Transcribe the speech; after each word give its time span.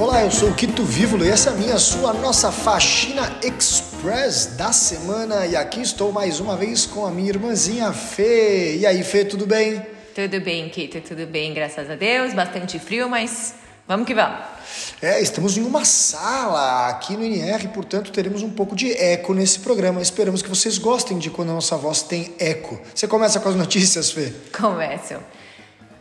Olá, 0.00 0.24
eu 0.24 0.30
sou 0.30 0.48
o 0.48 0.54
Quito 0.54 0.82
Vívulo 0.82 1.26
e 1.26 1.28
essa 1.28 1.50
é 1.50 1.52
a 1.52 1.56
minha, 1.56 1.78
sua, 1.78 2.14
nossa 2.14 2.50
faxina 2.50 3.38
express 3.42 4.46
da 4.56 4.72
semana. 4.72 5.46
E 5.46 5.54
aqui 5.54 5.82
estou 5.82 6.10
mais 6.10 6.40
uma 6.40 6.56
vez 6.56 6.86
com 6.86 7.04
a 7.04 7.10
minha 7.10 7.28
irmãzinha 7.28 7.92
Fê. 7.92 8.78
E 8.78 8.86
aí, 8.86 9.04
Fê, 9.04 9.26
tudo 9.26 9.44
bem? 9.44 9.84
Tudo 10.14 10.40
bem, 10.40 10.70
Quito, 10.70 11.02
tudo 11.02 11.26
bem, 11.26 11.52
graças 11.52 11.90
a 11.90 11.96
Deus. 11.96 12.32
Bastante 12.32 12.78
frio, 12.78 13.10
mas 13.10 13.54
vamos 13.86 14.06
que 14.06 14.14
vamos. 14.14 14.38
É, 15.02 15.20
estamos 15.20 15.58
em 15.58 15.64
uma 15.66 15.84
sala 15.84 16.88
aqui 16.88 17.14
no 17.14 17.22
NR, 17.22 17.68
portanto 17.68 18.10
teremos 18.10 18.42
um 18.42 18.50
pouco 18.50 18.74
de 18.74 18.90
eco 18.92 19.34
nesse 19.34 19.58
programa. 19.58 20.00
Esperamos 20.00 20.40
que 20.40 20.48
vocês 20.48 20.78
gostem 20.78 21.18
de 21.18 21.28
quando 21.28 21.50
a 21.50 21.54
nossa 21.54 21.76
voz 21.76 22.00
tem 22.00 22.34
eco. 22.38 22.80
Você 22.94 23.06
começa 23.06 23.38
com 23.38 23.50
as 23.50 23.54
notícias, 23.54 24.10
Fê? 24.10 24.32
Começo. 24.58 25.16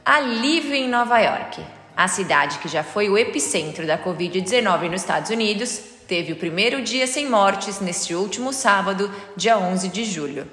Alívio 0.06 0.74
em 0.74 0.88
Nova 0.88 1.20
York. 1.20 1.79
A 2.00 2.08
cidade 2.08 2.60
que 2.60 2.70
já 2.70 2.82
foi 2.82 3.10
o 3.10 3.18
epicentro 3.18 3.86
da 3.86 3.98
Covid-19 3.98 4.90
nos 4.90 5.02
Estados 5.02 5.30
Unidos 5.32 5.82
teve 6.08 6.32
o 6.32 6.38
primeiro 6.38 6.82
dia 6.82 7.06
sem 7.06 7.30
mortes 7.30 7.82
neste 7.82 8.16
último 8.16 8.54
sábado, 8.54 9.12
dia 9.36 9.60
11 9.60 9.90
de 9.90 10.06
julho. 10.06 10.48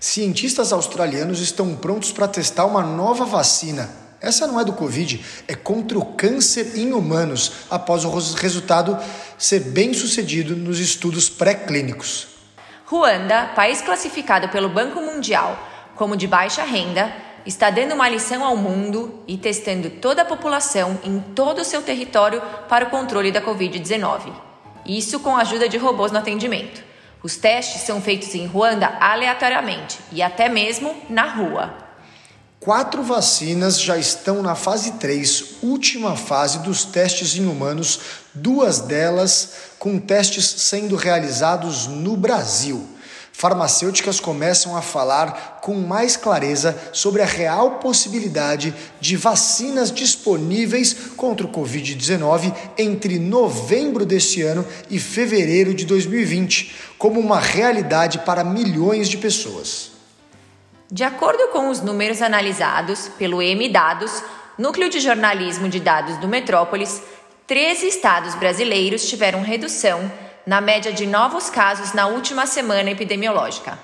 Cientistas 0.00 0.72
australianos 0.72 1.42
estão 1.42 1.76
prontos 1.76 2.10
para 2.10 2.26
testar 2.26 2.64
uma 2.64 2.82
nova 2.82 3.26
vacina. 3.26 3.90
Essa 4.18 4.46
não 4.46 4.58
é 4.58 4.64
do 4.64 4.72
Covid, 4.72 5.22
é 5.46 5.54
contra 5.54 5.98
o 5.98 6.14
câncer 6.14 6.78
em 6.78 6.94
humanos, 6.94 7.52
após 7.70 8.06
o 8.06 8.34
resultado 8.36 8.98
ser 9.36 9.60
bem 9.60 9.92
sucedido 9.92 10.56
nos 10.56 10.80
estudos 10.80 11.28
pré-clínicos. 11.28 12.28
Ruanda, 12.86 13.52
país 13.54 13.82
classificado 13.82 14.48
pelo 14.48 14.70
Banco 14.70 15.02
Mundial 15.02 15.68
como 15.98 16.16
de 16.16 16.26
baixa 16.28 16.62
renda, 16.62 17.12
está 17.46 17.70
dando 17.70 17.94
uma 17.94 18.08
lição 18.08 18.44
ao 18.44 18.56
mundo 18.56 19.22
e 19.26 19.36
testando 19.36 19.90
toda 19.90 20.22
a 20.22 20.24
população 20.24 20.98
em 21.04 21.20
todo 21.20 21.60
o 21.60 21.64
seu 21.64 21.82
território 21.82 22.42
para 22.68 22.86
o 22.86 22.90
controle 22.90 23.32
da 23.32 23.40
Covid-19. 23.40 24.32
Isso 24.86 25.20
com 25.20 25.36
a 25.36 25.40
ajuda 25.40 25.68
de 25.68 25.78
robôs 25.78 26.12
no 26.12 26.18
atendimento. 26.18 26.82
Os 27.22 27.36
testes 27.36 27.82
são 27.82 28.00
feitos 28.00 28.34
em 28.34 28.46
Ruanda 28.46 28.96
aleatoriamente 29.00 29.98
e 30.12 30.22
até 30.22 30.48
mesmo 30.48 30.94
na 31.10 31.24
rua. 31.24 31.74
Quatro 32.60 33.02
vacinas 33.02 33.80
já 33.80 33.96
estão 33.96 34.42
na 34.42 34.54
fase 34.54 34.92
3, 34.92 35.56
última 35.62 36.16
fase 36.16 36.58
dos 36.58 36.84
testes 36.84 37.36
em 37.36 37.46
humanos, 37.46 38.00
duas 38.34 38.80
delas 38.80 39.52
com 39.78 39.98
testes 39.98 40.44
sendo 40.44 40.96
realizados 40.96 41.86
no 41.86 42.16
Brasil 42.16 42.97
farmacêuticas 43.38 44.18
começam 44.18 44.76
a 44.76 44.82
falar 44.82 45.60
com 45.62 45.74
mais 45.74 46.16
clareza 46.16 46.76
sobre 46.92 47.22
a 47.22 47.24
real 47.24 47.78
possibilidade 47.78 48.74
de 49.00 49.16
vacinas 49.16 49.92
disponíveis 49.92 51.12
contra 51.16 51.46
o 51.46 51.52
Covid-19 51.52 52.52
entre 52.76 53.16
novembro 53.20 54.04
deste 54.04 54.42
ano 54.42 54.66
e 54.90 54.98
fevereiro 54.98 55.72
de 55.72 55.84
2020, 55.84 56.74
como 56.98 57.20
uma 57.20 57.38
realidade 57.38 58.18
para 58.18 58.42
milhões 58.42 59.08
de 59.08 59.16
pessoas. 59.16 59.92
De 60.90 61.04
acordo 61.04 61.46
com 61.52 61.70
os 61.70 61.80
números 61.80 62.20
analisados 62.20 63.08
pelo 63.16 63.40
M-Dados, 63.40 64.20
Núcleo 64.58 64.90
de 64.90 64.98
Jornalismo 64.98 65.68
de 65.68 65.78
Dados 65.78 66.16
do 66.16 66.26
Metrópolis, 66.26 67.00
13 67.46 67.86
estados 67.86 68.34
brasileiros 68.34 69.08
tiveram 69.08 69.42
redução 69.42 70.10
na 70.48 70.62
média 70.62 70.90
de 70.90 71.04
novos 71.06 71.50
casos 71.50 71.92
na 71.92 72.06
última 72.06 72.46
semana 72.46 72.90
epidemiológica. 72.90 73.78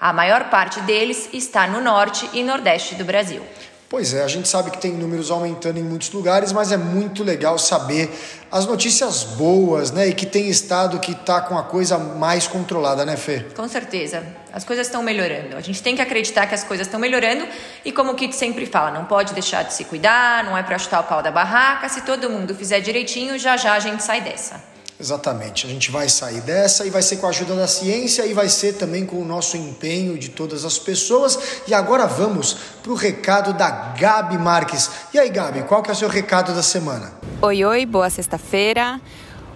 A 0.00 0.12
maior 0.12 0.50
parte 0.50 0.80
deles 0.80 1.28
está 1.32 1.68
no 1.68 1.80
norte 1.80 2.28
e 2.32 2.42
nordeste 2.42 2.96
do 2.96 3.04
Brasil. 3.04 3.40
Pois 3.88 4.12
é, 4.12 4.24
a 4.24 4.26
gente 4.26 4.48
sabe 4.48 4.72
que 4.72 4.78
tem 4.78 4.90
números 4.90 5.30
aumentando 5.30 5.78
em 5.78 5.82
muitos 5.84 6.10
lugares, 6.10 6.52
mas 6.52 6.72
é 6.72 6.76
muito 6.76 7.22
legal 7.22 7.56
saber 7.56 8.10
as 8.50 8.66
notícias 8.66 9.22
boas, 9.22 9.92
né? 9.92 10.08
E 10.08 10.12
que 10.12 10.26
tem 10.26 10.48
estado 10.48 10.98
que 10.98 11.12
está 11.12 11.40
com 11.40 11.56
a 11.56 11.62
coisa 11.62 11.96
mais 11.98 12.48
controlada, 12.48 13.06
né, 13.06 13.16
Fê? 13.16 13.46
Com 13.54 13.68
certeza. 13.68 14.26
As 14.52 14.64
coisas 14.64 14.88
estão 14.88 15.04
melhorando. 15.04 15.56
A 15.56 15.60
gente 15.60 15.80
tem 15.80 15.94
que 15.94 16.02
acreditar 16.02 16.48
que 16.48 16.54
as 16.54 16.64
coisas 16.64 16.88
estão 16.88 16.98
melhorando 16.98 17.46
e, 17.84 17.92
como 17.92 18.10
o 18.10 18.14
Kit 18.16 18.34
sempre 18.34 18.66
fala, 18.66 18.90
não 18.90 19.04
pode 19.04 19.34
deixar 19.34 19.62
de 19.62 19.72
se 19.72 19.84
cuidar, 19.84 20.42
não 20.42 20.58
é 20.58 20.64
para 20.64 20.76
chutar 20.80 20.98
o 20.98 21.04
pau 21.04 21.22
da 21.22 21.30
barraca. 21.30 21.88
Se 21.88 22.00
todo 22.00 22.28
mundo 22.28 22.56
fizer 22.56 22.80
direitinho, 22.80 23.38
já 23.38 23.56
já 23.56 23.74
a 23.74 23.78
gente 23.78 24.02
sai 24.02 24.20
dessa. 24.20 24.77
Exatamente. 25.00 25.66
A 25.66 25.70
gente 25.70 25.90
vai 25.90 26.08
sair 26.08 26.40
dessa 26.40 26.84
e 26.84 26.90
vai 26.90 27.02
ser 27.02 27.18
com 27.18 27.26
a 27.26 27.28
ajuda 27.28 27.54
da 27.54 27.68
ciência 27.68 28.26
e 28.26 28.34
vai 28.34 28.48
ser 28.48 28.74
também 28.74 29.06
com 29.06 29.16
o 29.16 29.24
nosso 29.24 29.56
empenho 29.56 30.18
de 30.18 30.30
todas 30.30 30.64
as 30.64 30.78
pessoas. 30.78 31.38
E 31.68 31.74
agora 31.74 32.06
vamos 32.06 32.54
para 32.82 32.92
o 32.92 32.94
recado 32.96 33.52
da 33.52 33.70
Gabi 33.96 34.36
Marques. 34.38 34.90
E 35.14 35.18
aí, 35.18 35.30
Gabi, 35.30 35.62
qual 35.62 35.82
que 35.82 35.90
é 35.90 35.92
o 35.92 35.96
seu 35.96 36.08
recado 36.08 36.52
da 36.52 36.62
semana? 36.62 37.12
Oi, 37.40 37.64
oi, 37.64 37.86
boa 37.86 38.10
sexta-feira. 38.10 39.00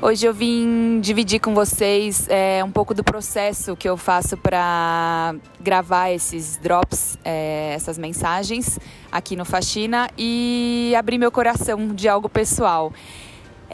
Hoje 0.01 0.27
eu 0.27 0.35
vim 0.35 1.01
dividir 1.01 1.39
com 1.39 1.55
vocês 1.55 2.27
é, 2.29 2.63
um 2.65 2.71
pouco 2.73 2.93
do 2.93 3.05
processo 3.05 3.77
que 3.77 3.89
eu 3.89 3.97
faço 3.97 4.37
para 4.37 5.33
gravar 5.61 6.11
esses 6.11 6.57
drops, 6.57 7.17
é, 7.25 7.73
essas 7.75 7.99
mensagens 7.99 8.81
aqui 9.13 9.37
no 9.37 9.45
Faxina 9.45 10.11
e 10.19 10.93
abrir 10.99 11.19
meu 11.19 11.31
coração 11.31 11.95
de 11.95 12.09
algo 12.09 12.29
pessoal. 12.29 12.93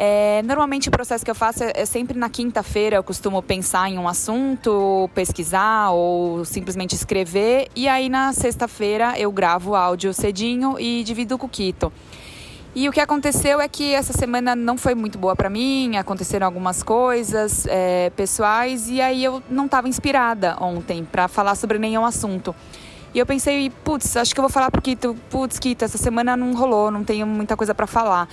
É, 0.01 0.43
normalmente 0.45 0.89
o 0.89 0.93
processo 0.93 1.25
que 1.25 1.31
eu 1.31 1.35
faço 1.35 1.65
é, 1.65 1.73
é 1.75 1.85
sempre 1.85 2.17
na 2.17 2.31
quinta-feira, 2.31 2.95
eu 2.95 3.03
costumo 3.03 3.43
pensar 3.43 3.91
em 3.91 3.99
um 3.99 4.07
assunto, 4.07 5.11
pesquisar 5.13 5.91
ou 5.91 6.45
simplesmente 6.45 6.95
escrever, 6.95 7.67
e 7.75 7.89
aí 7.89 8.09
na 8.09 8.33
sexta-feira 8.33 9.19
eu 9.19 9.33
gravo 9.33 9.73
o 9.73 9.75
áudio 9.75 10.15
cedinho 10.15 10.79
e 10.79 11.03
divido 11.03 11.37
com 11.37 11.47
o 11.47 11.49
Kito. 11.49 11.93
E 12.77 12.89
o 12.89 12.93
que 12.93 13.01
aconteceu 13.01 13.61
é 13.61 13.67
que 13.67 13.93
essa 13.93 14.13
semana 14.13 14.55
não 14.55 14.79
foi 14.79 14.95
muito 14.95 15.19
boa 15.19 15.35
para 15.35 15.51
mim, 15.51 15.97
aconteceram 15.97 16.47
algumas 16.47 16.81
coisas 16.81 17.67
é, 17.67 18.11
pessoais 18.11 18.89
e 18.89 19.01
aí 19.01 19.25
eu 19.25 19.43
não 19.51 19.65
estava 19.65 19.89
inspirada 19.89 20.57
ontem 20.61 21.05
para 21.05 21.27
falar 21.27 21.57
sobre 21.57 21.77
nenhum 21.77 22.07
assunto. 22.07 22.55
E 23.13 23.19
eu 23.19 23.27
pensei, 23.27 23.69
putz, 23.83 24.17
acho 24.17 24.33
que 24.33 24.39
eu 24.39 24.43
vou 24.43 24.51
falar 24.51 24.71
pro 24.71 24.81
Kito, 24.81 25.17
putz, 25.29 25.59
Kito, 25.59 25.85
essa 25.85 25.99
semana 25.99 26.37
não 26.37 26.55
rolou, 26.55 26.89
não 26.89 27.03
tenho 27.03 27.27
muita 27.27 27.57
coisa 27.57 27.75
para 27.75 27.89
falar. 27.89 28.29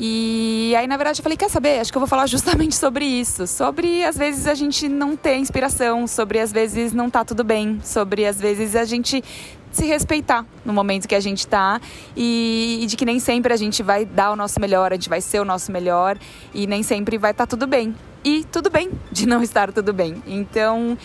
E 0.00 0.74
aí, 0.76 0.86
na 0.86 0.96
verdade, 0.96 1.20
eu 1.20 1.22
falei: 1.22 1.36
quer 1.36 1.50
saber? 1.50 1.80
Acho 1.80 1.90
que 1.90 1.98
eu 1.98 2.00
vou 2.00 2.08
falar 2.08 2.26
justamente 2.26 2.74
sobre 2.76 3.04
isso. 3.04 3.46
Sobre 3.46 4.04
às 4.04 4.16
vezes 4.16 4.46
a 4.46 4.54
gente 4.54 4.88
não 4.88 5.16
ter 5.16 5.36
inspiração, 5.36 6.06
sobre 6.06 6.38
às 6.38 6.52
vezes 6.52 6.92
não 6.92 7.10
tá 7.10 7.24
tudo 7.24 7.42
bem, 7.42 7.80
sobre 7.82 8.24
às 8.24 8.40
vezes 8.40 8.76
a 8.76 8.84
gente 8.84 9.22
se 9.70 9.84
respeitar 9.86 10.46
no 10.64 10.72
momento 10.72 11.06
que 11.06 11.14
a 11.14 11.20
gente 11.20 11.40
está 11.40 11.80
e, 12.16 12.80
e, 12.82 12.86
de 12.86 12.96
que 12.96 13.04
nem 13.04 13.20
sempre 13.20 13.52
a 13.52 13.56
gente 13.56 13.82
vai 13.82 14.04
dar 14.04 14.30
o 14.32 14.36
nosso 14.36 14.58
melhor, 14.60 14.92
a 14.92 14.94
gente 14.94 15.08
vai 15.08 15.20
ser 15.20 15.40
o 15.40 15.44
nosso 15.44 15.70
melhor 15.70 16.16
e 16.54 16.66
nem 16.66 16.82
sempre 16.82 17.18
vai 17.18 17.32
estar 17.32 17.46
tá 17.46 17.50
tudo 17.50 17.66
bem. 17.66 17.94
E 18.24 18.44
tudo 18.44 18.70
bem 18.70 18.90
de 19.12 19.26
não 19.26 19.42
estar 19.42 19.72
tudo 19.72 19.92
bem. 19.92 20.22
Então, 20.26 20.96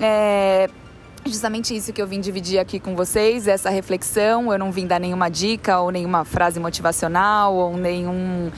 é, 0.00 0.68
justamente 1.24 1.76
isso 1.76 1.92
que 1.92 2.00
eu 2.02 2.06
vim 2.06 2.20
dividir 2.20 2.58
aqui 2.58 2.80
com 2.80 2.94
vocês, 2.94 3.46
essa 3.46 3.70
reflexão. 3.70 4.52
Eu 4.52 4.58
não 4.58 4.72
vim 4.72 4.86
dar 4.86 5.00
nenhuma 5.00 5.28
dica 5.28 5.78
ou 5.80 5.90
nenhuma 5.90 6.24
frase 6.24 6.58
motivacional 6.58 7.54
ou 7.54 7.76
nenhum. 7.76 8.50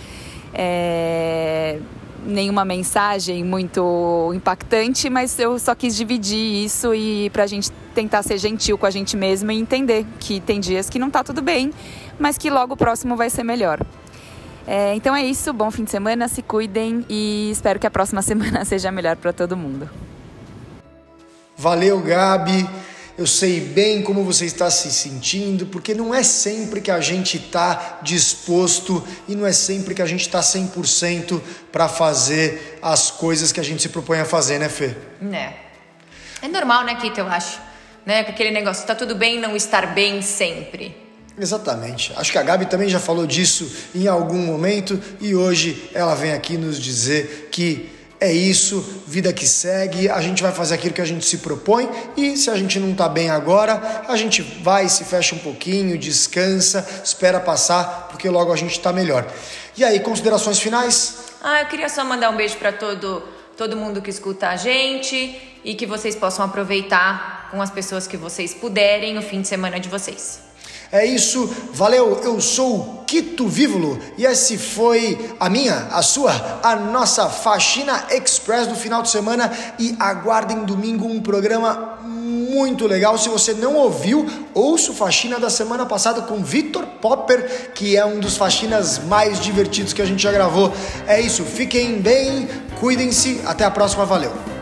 É, 0.52 1.78
nenhuma 2.26 2.64
mensagem 2.64 3.44
muito 3.44 4.32
impactante, 4.34 5.10
mas 5.10 5.38
eu 5.38 5.58
só 5.58 5.74
quis 5.74 5.94
dividir 5.94 6.64
isso 6.64 6.94
e 6.94 7.28
para 7.30 7.42
a 7.42 7.46
gente 7.46 7.70
tentar 7.94 8.22
ser 8.22 8.38
gentil 8.38 8.78
com 8.78 8.86
a 8.86 8.90
gente 8.90 9.16
mesmo 9.16 9.52
e 9.52 9.58
entender 9.58 10.06
que 10.18 10.40
tem 10.40 10.58
dias 10.58 10.88
que 10.88 10.98
não 10.98 11.10
tá 11.10 11.22
tudo 11.22 11.42
bem, 11.42 11.70
mas 12.18 12.38
que 12.38 12.48
logo 12.50 12.74
o 12.74 12.76
próximo 12.76 13.14
vai 13.16 13.28
ser 13.28 13.42
melhor. 13.42 13.80
É, 14.66 14.94
então 14.94 15.14
é 15.14 15.22
isso, 15.22 15.52
bom 15.52 15.70
fim 15.70 15.84
de 15.84 15.90
semana, 15.90 16.26
se 16.26 16.40
cuidem 16.40 17.04
e 17.08 17.50
espero 17.50 17.78
que 17.78 17.86
a 17.86 17.90
próxima 17.90 18.22
semana 18.22 18.64
seja 18.64 18.90
melhor 18.90 19.16
para 19.16 19.32
todo 19.32 19.56
mundo. 19.56 19.88
Valeu, 21.56 22.00
Gabi. 22.00 22.68
Eu 23.16 23.28
sei 23.28 23.60
bem 23.60 24.02
como 24.02 24.24
você 24.24 24.44
está 24.44 24.68
se 24.70 24.90
sentindo, 24.90 25.66
porque 25.66 25.94
não 25.94 26.12
é 26.12 26.24
sempre 26.24 26.80
que 26.80 26.90
a 26.90 27.00
gente 27.00 27.36
está 27.36 28.00
disposto 28.02 29.06
e 29.28 29.36
não 29.36 29.46
é 29.46 29.52
sempre 29.52 29.94
que 29.94 30.02
a 30.02 30.06
gente 30.06 30.22
está 30.22 30.40
100% 30.40 31.40
para 31.70 31.86
fazer 31.86 32.78
as 32.82 33.12
coisas 33.12 33.52
que 33.52 33.60
a 33.60 33.62
gente 33.62 33.82
se 33.82 33.88
propõe 33.88 34.18
a 34.18 34.24
fazer, 34.24 34.58
né, 34.58 34.68
Fê? 34.68 34.96
É. 35.32 35.52
É 36.42 36.48
normal, 36.48 36.84
né, 36.84 36.96
Kito, 36.96 37.20
eu 37.20 37.28
acho. 37.28 37.60
Né? 38.04 38.24
Com 38.24 38.32
aquele 38.32 38.50
negócio, 38.50 38.80
está 38.80 38.96
tudo 38.96 39.14
bem 39.14 39.38
não 39.38 39.54
estar 39.54 39.94
bem 39.94 40.20
sempre. 40.20 41.04
Exatamente. 41.38 42.12
Acho 42.16 42.32
que 42.32 42.38
a 42.38 42.42
Gabi 42.42 42.66
também 42.66 42.88
já 42.88 42.98
falou 42.98 43.26
disso 43.26 43.70
em 43.94 44.08
algum 44.08 44.38
momento 44.38 45.00
e 45.20 45.36
hoje 45.36 45.88
ela 45.94 46.14
vem 46.14 46.32
aqui 46.32 46.56
nos 46.56 46.80
dizer 46.80 47.48
que 47.50 47.93
é 48.20 48.32
isso, 48.32 49.02
vida 49.06 49.32
que 49.32 49.46
segue, 49.46 50.08
a 50.08 50.20
gente 50.20 50.42
vai 50.42 50.52
fazer 50.52 50.74
aquilo 50.74 50.94
que 50.94 51.00
a 51.00 51.04
gente 51.04 51.26
se 51.26 51.38
propõe 51.38 51.88
e 52.16 52.36
se 52.36 52.48
a 52.48 52.56
gente 52.56 52.78
não 52.78 52.92
está 52.92 53.08
bem 53.08 53.28
agora, 53.28 54.04
a 54.08 54.16
gente 54.16 54.40
vai, 54.40 54.88
se 54.88 55.04
fecha 55.04 55.34
um 55.34 55.38
pouquinho, 55.38 55.98
descansa, 55.98 56.86
espera 57.04 57.40
passar, 57.40 58.08
porque 58.10 58.28
logo 58.28 58.52
a 58.52 58.56
gente 58.56 58.72
está 58.72 58.92
melhor. 58.92 59.26
E 59.76 59.84
aí, 59.84 60.00
considerações 60.00 60.58
finais? 60.58 61.16
Ah, 61.42 61.62
eu 61.62 61.66
queria 61.66 61.88
só 61.88 62.04
mandar 62.04 62.30
um 62.30 62.36
beijo 62.36 62.56
para 62.56 62.72
todo, 62.72 63.22
todo 63.56 63.76
mundo 63.76 64.00
que 64.00 64.10
escuta 64.10 64.48
a 64.48 64.56
gente 64.56 65.58
e 65.64 65.74
que 65.74 65.84
vocês 65.84 66.14
possam 66.14 66.44
aproveitar 66.44 67.48
com 67.50 67.60
as 67.60 67.70
pessoas 67.70 68.06
que 68.06 68.16
vocês 68.16 68.54
puderem 68.54 69.18
o 69.18 69.22
fim 69.22 69.40
de 69.40 69.48
semana 69.48 69.80
de 69.80 69.88
vocês. 69.88 70.43
É 70.94 71.04
isso, 71.04 71.52
valeu, 71.72 72.20
eu 72.22 72.40
sou 72.40 72.76
o 72.76 73.04
Quito 73.04 73.48
Vívolo 73.48 73.98
e 74.16 74.24
esse 74.24 74.56
foi 74.56 75.34
a 75.40 75.50
minha, 75.50 75.88
a 75.90 76.02
sua, 76.02 76.30
a 76.62 76.76
nossa 76.76 77.28
Faxina 77.28 78.06
Express 78.12 78.68
do 78.68 78.76
final 78.76 79.02
de 79.02 79.10
semana 79.10 79.52
e 79.76 79.96
aguardem 79.98 80.64
domingo 80.64 81.08
um 81.08 81.20
programa 81.20 81.98
muito 82.04 82.86
legal. 82.86 83.18
Se 83.18 83.28
você 83.28 83.52
não 83.54 83.74
ouviu, 83.74 84.24
ouça 84.54 84.92
o 84.92 84.94
Faxina 84.94 85.40
da 85.40 85.50
semana 85.50 85.84
passada 85.84 86.22
com 86.22 86.44
Vitor 86.44 86.86
Popper, 87.02 87.72
que 87.74 87.96
é 87.96 88.06
um 88.06 88.20
dos 88.20 88.36
faxinas 88.36 89.00
mais 89.00 89.40
divertidos 89.40 89.92
que 89.92 90.00
a 90.00 90.06
gente 90.06 90.22
já 90.22 90.30
gravou. 90.30 90.72
É 91.08 91.20
isso, 91.20 91.42
fiquem 91.42 92.00
bem, 92.00 92.48
cuidem-se, 92.78 93.40
até 93.44 93.64
a 93.64 93.70
próxima, 93.72 94.06
valeu! 94.06 94.53